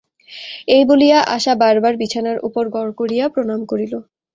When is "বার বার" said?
1.61-1.93